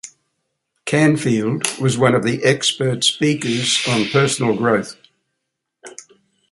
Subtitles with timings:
[0.85, 4.95] Canfield was one of the expert speakers on personal growth.